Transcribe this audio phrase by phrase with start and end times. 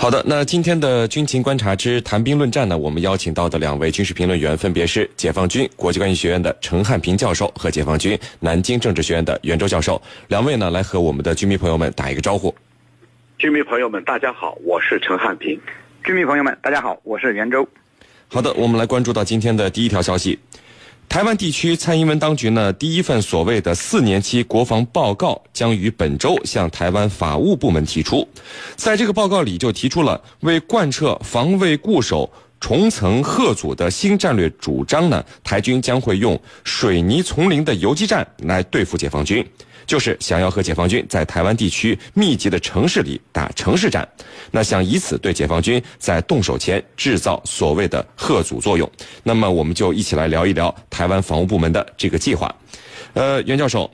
[0.00, 10.00] 好的，那今天的军情观察之谈兵论战呢，我们邀请到的两位军事评论员分别是解放军国际关系学院的陈汉平教授和解放军南京政治学院的袁周教授。
[10.28, 12.54] 两位呢，来和我们的军迷朋友们打一个招呼。
[13.36, 15.60] 军迷朋友们，大家好，我是陈汉平。
[16.02, 17.68] 军迷朋友们，大家好，我是袁周。
[18.28, 20.38] 好的，我们来关注到今天的第一条消息。
[21.10, 28.26] 台湾地区蔡英文当局呢，第一份所谓的四年期国防报告将于本周向台湾法务部门提出。
[28.76, 39.44] 在这个报告里，就提出了为贯彻防卫固守、重层贺阻的新战略主张呢，台军将会用水泥丛林的游击战来对付解放军。
[39.86, 44.08] 就是想要和解放军在台湾地区密集的城市里打城市战，
[44.52, 48.88] 那想以此对解放军在动手前制造所谓的贺阻作用。
[49.24, 52.54] 那么我们就一起来聊一聊台湾防务部门的这个计划。
[53.14, 53.90] 呃，袁教授，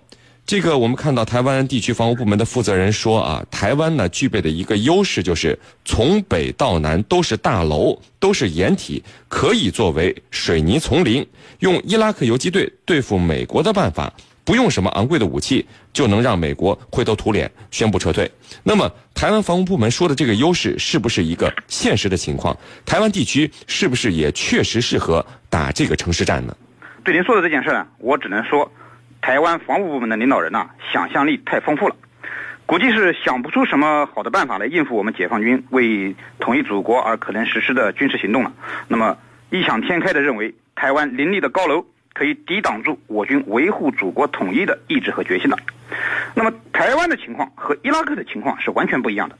[0.47, 11.27] 这个我们看到台湾地区防务部门的负责人说啊，台湾呢具备的一个优势就是从北到南都是大楼，都是掩体，可以作为水泥丛林，
[11.59, 14.13] 用伊拉克游击队对付美国的办法。
[14.45, 18.31] 不用什么昂贵的武器，就能让美国灰头土脸宣布撤退。
[18.63, 22.57] 那么，台湾防务部门说的这个优势是不是一个现实的情况？
[22.85, 26.57] 台湾地区是不是也确实适合打这个城市战呢？
[27.05, 28.71] 对您说的这件事呢，我只能说，
[29.21, 31.97] 台湾防务部门的领导人呐，想象力太丰富了，
[32.67, 38.53] 估计是想不出什么好的办法来应付我们解放军为统一祖国而可能实施的军事行动了。
[38.89, 39.19] 那么，
[39.51, 41.87] 异想天开的认为，台湾林立的高楼。
[42.19, 45.59] 可以抵挡住我军维护祖国统一的意志和决心了。
[46.35, 49.37] 那么，台湾的情况和伊拉克的情况是完全不一样的。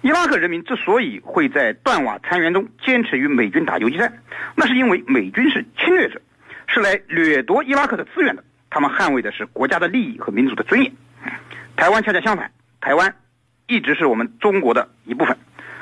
[0.00, 4.10] 伊拉克人民之所以会在断瓦残垣中坚持与美军打游击战，
[4.54, 6.18] 那是因为美军是侵略者，
[6.66, 8.42] 是来掠夺伊拉克的资源的。
[8.74, 10.92] 他们捍卫的是国家的利益和民族的尊严。
[11.76, 13.14] 台湾恰恰相反，台湾
[13.68, 15.36] 一直是我们中国的一部分。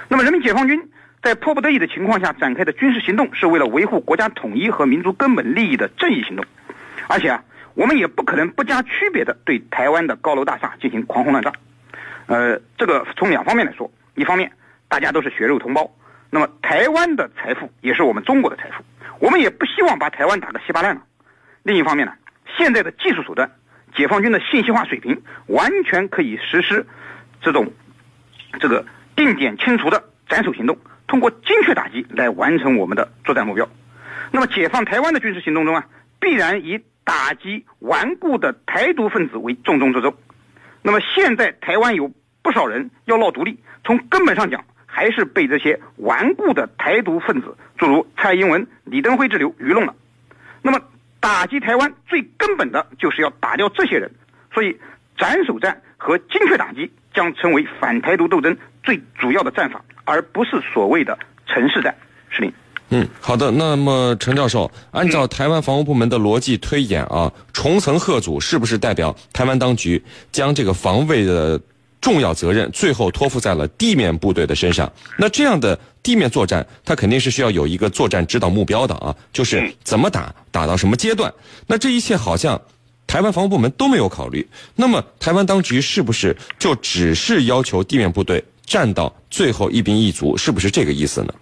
[0.09, 0.91] 那么，人民解放军。
[1.23, 6.45] 在迫不得已的情况下展开的军事行动，是为了维护国家统一和民族根本利益的正义行动，
[7.09, 7.45] 而且啊，
[7.75, 11.53] 我们也不可能不加区别的对台湾的高楼大厦进行狂轰乱炸。
[12.27, 14.51] 呃，这个从两方面来说，一方面
[14.89, 15.89] 大家都是血肉同胞，
[16.29, 18.83] 那么台湾的财富也是我们中国的财富，
[19.21, 21.03] 我们也不希望把台湾打个稀巴烂了。
[21.63, 22.13] 另一方面呢，
[22.57, 23.51] 现在的技术手段，
[23.95, 26.87] 解放军的信息化水平，完全可以实施
[27.41, 27.73] 这种
[28.61, 28.85] 这个
[29.17, 30.79] 定点清除的斩首行动。
[31.07, 33.69] 通过精确打击来完成我们的作战目标。
[34.31, 35.87] 那么，解放台湾的军事行动中啊，
[36.19, 40.17] 必然以打击顽固的台独分子为重中之重。
[40.81, 49.95] 那么，现在台湾有不少人要闹独立，从根本上讲，还是被这些顽固的台独分子，诸如蔡英文、李登辉之流愚弄了。
[50.63, 50.81] 那么，
[51.23, 54.11] 打击台湾最根本的就是要打掉这些人。
[54.53, 54.77] 所以，
[55.17, 59.83] 斩首战和精确打击将成为反台独斗争最主要的战法。
[60.05, 61.17] 而不是所谓的
[61.47, 61.95] 城市战，
[62.29, 62.53] 是令。
[62.89, 63.53] 嗯，好的。
[63.53, 70.03] 那么陈教授，按照台湾防务部门的逻辑推演啊，重层贺阻是不是代表台湾当局
[70.33, 71.59] 将这个防卫的
[72.01, 74.93] 重要责任最后托付在了地面部队的身上？
[75.17, 81.33] 那这样的地面作战，它肯定是需要有一个作战指导目标的啊，就是怎么打，打到什么阶段？
[81.67, 82.61] 那这一切好像
[83.07, 84.47] 台湾防务部门都没有考虑。
[84.75, 88.43] 那么台湾当局是不是就只是要求地面部队？
[88.65, 91.35] 站到最后一兵一卒，是不是这个意思呢？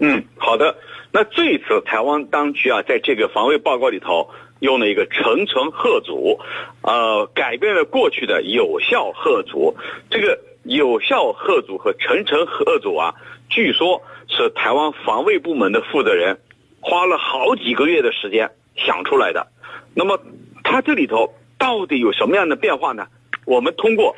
[0.00, 0.76] 嗯，好的。
[1.10, 4.28] 那这一次台湾当局啊，在这个防卫报告里头
[4.60, 6.38] 用了一个层层贺阻，
[6.82, 9.74] 呃，改变了过去的有效贺阻。
[10.10, 13.14] 这个有效贺组和层层贺组啊，
[13.48, 16.38] 据说是台湾防卫部门的负责人
[16.80, 19.48] 花了好几个月的时间想出来的。
[19.94, 20.20] 那么，
[20.64, 23.06] 它这里头到底有什么样的变化呢？
[23.44, 24.14] 我们通过。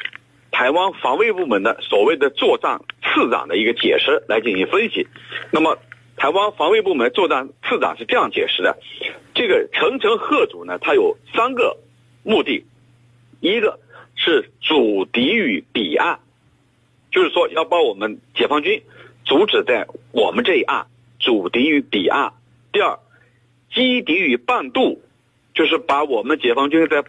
[0.53, 5.07] 台湾防卫部门的所谓的作战次长的一个解释来进行分析。
[5.53, 5.79] 那么，
[6.17, 8.77] 台湾防卫部门作战次长是这样解释的：
[9.33, 11.79] 这个层层贺组呢，它有三个
[12.25, 12.67] 目的，
[13.41, 13.79] 一个
[14.17, 16.19] 是阻敌于彼岸，
[17.11, 18.83] 就是说要把我们解放军
[19.25, 20.87] 阻止在我们这一岸，
[21.19, 22.33] 阻敌于彼岸；
[22.73, 22.99] 第二，
[23.73, 25.03] 击敌于半渡，
[25.55, 27.05] 就是把我们解放军在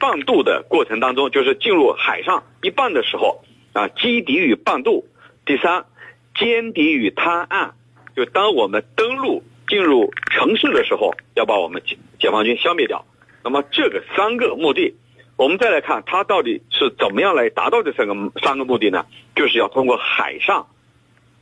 [0.00, 5.04] 半渡的过程当中，就是进入海上一半的时候，啊，击敌于半渡；
[5.46, 5.84] 第三，
[6.34, 7.74] 歼敌于滩岸，
[8.16, 13.04] 就当我们登陆进入城市的时候，要把我们解解放军消灭掉。
[13.44, 14.94] 那么这个三个目的，
[15.42, 19.06] 我们再来看它到底是怎么样来达到这三个三个目的呢？
[19.34, 20.68] 就是要通过海上，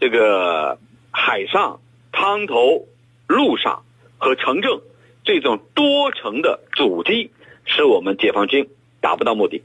[0.01, 0.79] 这个
[1.11, 1.81] 海上、
[2.11, 2.87] 滩头、
[3.27, 3.83] 陆上
[4.17, 4.81] 和城镇
[5.23, 7.31] 这种多层的阻击。
[7.67, 8.71] 使我们解放军
[9.03, 9.63] 达不到目的，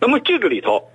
[0.00, 0.90] 那么这个里头，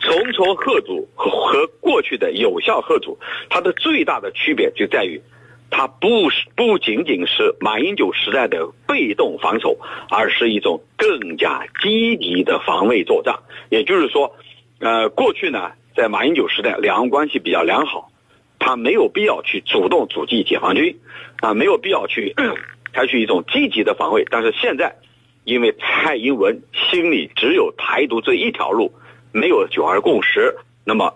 [0.00, 3.18] 重重贺阻和和过去的有效贺阻，
[3.50, 5.20] 它的最大的区别就在于，
[5.70, 9.78] 它不是不仅仅是马英九时代的被动防守，
[10.10, 13.34] 而是一种更加积极的防卫作战。
[13.68, 14.34] 也就是说，
[14.80, 18.10] 呃，过去呢，在马英九时代，两岸关系比较良好，
[18.58, 20.98] 他没有必要去主动阻击解放军，
[21.40, 22.34] 啊，没有必要去
[22.94, 24.24] 采取一种积极的防卫。
[24.30, 24.96] 但是现在，
[25.44, 28.92] 因为蔡英文心里只有台独这一条路。
[29.30, 31.12] 没有九二共识，那么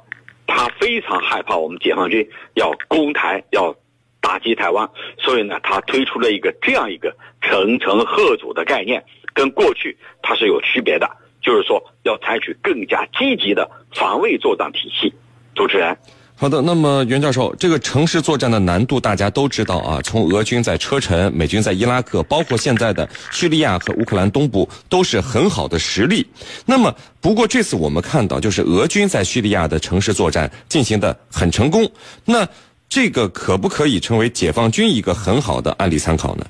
[0.47, 3.75] 他非常害怕我们解放军要攻台，要
[4.23, 4.89] 打击台湾，
[5.19, 9.05] 所以呢，他推出了一个这样一个层层贺阻的概念，
[9.35, 11.07] 跟过去它是有区别的，
[11.43, 15.13] 就是说要采取更加积极的防卫作战体系。
[15.55, 15.95] 主持人。
[16.35, 20.01] 好的，那么袁教授，这个城市作战的难度大家都知道啊。
[20.03, 26.27] 从俄军在车臣、美军在伊拉克，包括现在的叙利亚和乌克兰东部，都是很好的实力。
[26.67, 31.89] 那么，不过这次我们看到，就是俄军在叙利亚的城市作战进行的很成功。
[32.25, 32.45] 那
[32.95, 36.45] 这个可不可以成为解放军一个很好的案例参考呢？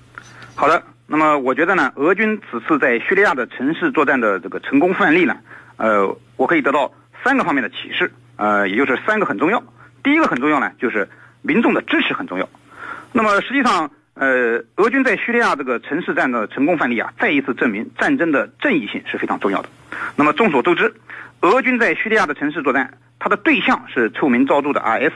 [0.56, 5.36] 好的，那么我觉得呢，俄军此次在叙利亚的城市作战的这个成功范例呢，
[5.76, 6.04] 呃，
[6.36, 6.92] 我可以得到
[7.22, 9.62] 三个方面的启示，呃，也就是三个很重要。
[10.02, 11.08] 第一个很重要呢，就是
[11.42, 12.48] 民众的支持很重要。
[13.12, 19.68] 那么实际上，呃，俄军在叙利亚这个城市战的成功范例啊，再一次证明战争的正义性是非常重要的。
[20.16, 20.92] 那么众所周知，
[21.42, 25.12] 俄军在叙利亚的城市作战，它的对象是臭名昭著的 IS。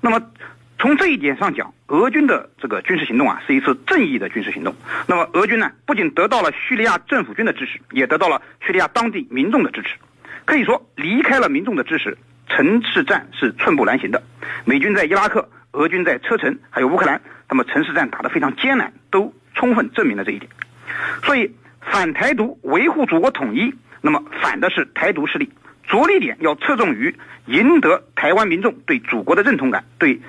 [0.00, 0.20] 那么
[0.78, 4.74] 从这一点上讲，俄军的这个军事行动啊，是一次正义的军事行动。
[5.06, 9.94] 那么俄军呢，不仅得到了叙利亚政府军的支持，也得到了叙利亚当地民众的支持。
[10.44, 12.16] 可以说，离开了民众的支持。
[12.48, 14.22] 城市战是寸步难行的，
[14.64, 20.48] 美军在伊拉克，俄军在车臣，还有乌克兰，那么城市战打得非常艰难，都充分证明了这一点。
[21.24, 25.50] 所以反台独、维护祖国统一，那么反的是台独势力，
[25.88, 27.12] 着力点要侧重于
[27.46, 30.20] 赢得台湾民众对祖国的认同感、对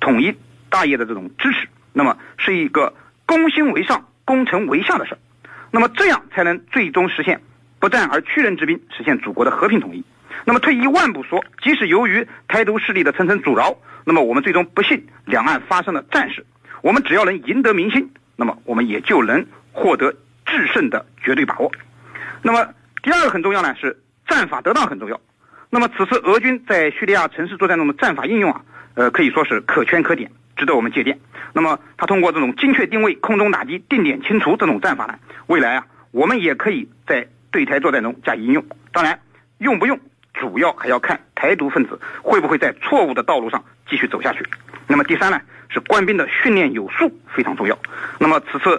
[0.00, 0.34] 统一
[0.70, 2.94] 大业的这种支持，那么是一个
[3.26, 5.18] 攻心为上、攻城为下的事儿。
[5.70, 7.40] 那么这样才能最终实现
[7.78, 10.04] 不战而屈人之兵，实现祖国的和平统一。
[10.44, 16.46] 那么退一万步说，即使由于台独势力的层层阻挠，那么我们最终不幸两岸发生了战事，
[16.80, 20.12] 我们只要能赢得民心，那么我们也就能获得
[20.46, 21.70] 制胜的绝对把握。
[22.40, 22.66] 那么
[23.02, 25.20] 第二个很重要呢，是战法得当很重要。
[25.70, 28.62] 那么此次俄军在叙利亚城市作战中的战法应用啊，
[28.98, 31.16] 呃可以说是可圈可点，值得我们借鉴。
[31.52, 35.16] 那么他通过这种精确定位、空中打击、定点清除这种战法呢，
[35.46, 38.66] 未来啊我们也可以在对台作战中加以应用。
[38.90, 39.20] 当然，
[39.58, 40.00] 用不用？
[40.34, 44.44] 主要还要看台独分子会不会在错误的道路上继续走下去。
[44.88, 47.78] 那么第三呢，是官兵的训练有素非常重要。
[48.18, 48.76] 那么此次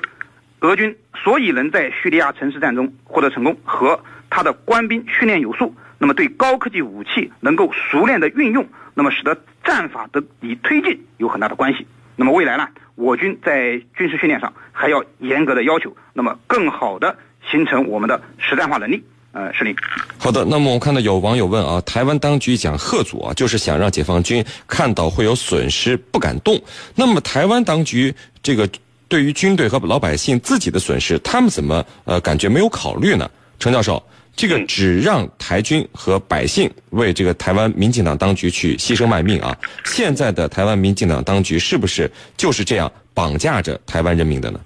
[0.60, 8.66] 俄军所以能在叙利亚城市战中获得成功，和他的官兵训练有素，那么对高科技武器能够熟练的运用，
[8.96, 11.86] 那么使得战法得以推进有很大的关系。
[12.16, 17.16] 那么未来呢，我军在军事训练上还要严格的要求，那么更好的
[17.52, 19.04] 形成我们的实战化能力。
[19.32, 19.76] 呃，是的。
[20.18, 26.60] 好的，那么我看到有网友问啊，台湾当局讲贺阻啊，就是想让解放军看到会有损失不敢动。
[26.96, 28.68] 那么台湾当局这个
[29.08, 33.30] 对于军队和老百姓自己的损失，他们怎么呃感觉没有考虑呢？
[33.60, 34.02] 程教授，
[34.40, 39.54] 这个只让台军和百姓为这个台湾民进党当局去牺牲卖命啊？
[39.84, 44.62] 现在的台湾民进党当局是不是就是这样绑架着台湾人民的呢？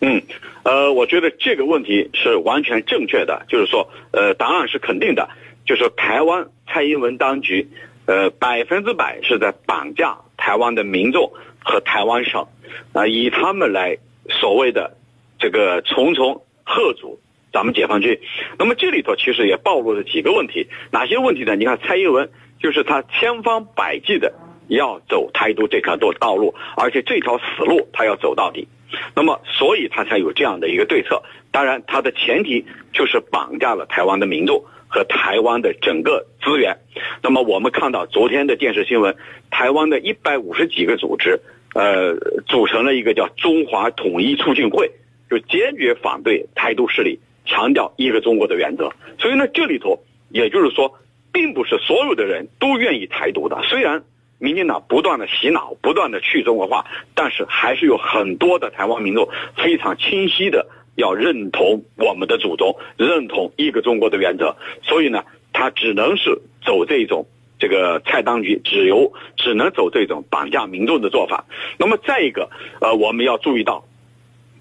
[0.00, 0.20] 嗯。
[0.64, 5.28] 呃，我觉得这个问题是完全正确的，就是说，呃，答案是肯定的，
[5.66, 7.68] 就是台湾蔡英文当局，
[8.06, 11.32] 呃，百分之百是在绑架台湾的民众
[11.64, 12.44] 和台湾省，
[12.92, 13.96] 啊，以他们来
[14.30, 14.96] 所谓的
[15.38, 17.20] 这个重重贺阻
[17.52, 18.18] 咱们解放军。
[18.58, 21.54] 那么这里头其实也暴露了几个问题，哪些问题呢？
[21.56, 22.30] 你看蔡英文
[22.60, 24.32] 就是他千方百计的
[24.68, 28.66] 要走台独这条道道路，而且这条死路他要走到底。
[29.14, 31.22] 那么，所以他才有这样的一个对策。
[31.50, 36.76] 当然，他的前提就是绑架了台湾的民众和台湾的整个资源。
[37.22, 39.16] 那么，我们看到昨天的电视新闻，
[39.50, 41.40] 台湾的一百五十几个组织，
[41.74, 42.14] 呃，
[42.46, 44.90] 组成了一个叫中华统一促进会，
[45.30, 48.92] 就坚决反对台独势力，强调一个中国的原则。
[49.18, 50.98] 所以呢，这里头也就是说，
[51.32, 53.60] 并不是所有的人都愿意台独的。
[53.64, 54.04] 虽然。
[54.38, 56.84] 民进党不断的洗脑，不断的去中国化，
[57.14, 64.56] 但是还是有很多的台湾民众非常清晰的要认同我们的祖宗，认同一个中国的原则。
[64.82, 65.22] 所以呢，
[65.52, 67.28] 他只能是走这种
[67.60, 71.44] 这个蔡当局只有只能走这种绑架民众的做法。
[71.78, 73.84] 那么再一个，呃，我们要注意到，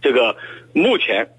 [0.03, 0.35] 这个
[0.73, 1.29] 目前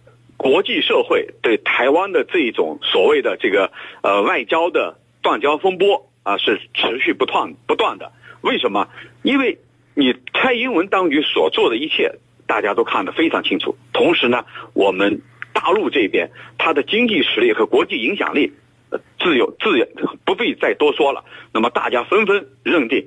[0.42, 3.70] 国际社会对台湾的这一种所谓的这个
[4.02, 8.10] 呃外交的断交风波啊是持续不断不断的。
[8.40, 8.88] 为什么？
[9.22, 9.58] 因为
[9.94, 12.16] 你蔡英文当局所做的一切，
[12.48, 13.76] 大家都看得非常清楚。
[13.92, 14.44] 同时呢，
[14.74, 15.22] 我们
[15.52, 18.52] 大陆这边它的经济实力和国际影响力，
[19.20, 19.86] 自有自有
[20.24, 21.24] 不必再多说了。
[21.54, 23.06] 那么大家纷纷认定，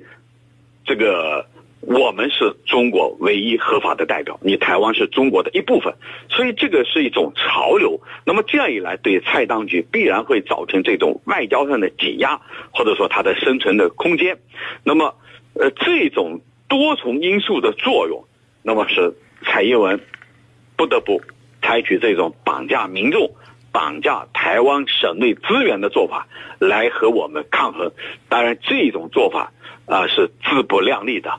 [0.86, 1.46] 这个。
[1.86, 5.94] 我们是中国唯一合法的代表，你台湾是中国的一部分，
[6.28, 8.00] 所以这个是一种潮流。
[8.24, 12.40] 那么这样一来，对蔡当局必然会造成这种外交上的挤压，
[12.72, 14.38] 或者说它的生存的空间。
[14.82, 15.14] 那么，
[15.54, 18.24] 呃，这种多重因素的作用，
[18.64, 19.14] 那么是
[19.44, 20.00] 蔡英文
[20.76, 21.22] 不得不
[21.62, 23.30] 采取这种绑架民众、
[23.70, 26.26] 绑架台湾省内资源的做法
[26.58, 27.92] 来和我们抗衡。
[28.28, 29.52] 当然，这种做法
[29.86, 31.38] 啊是自不量力的。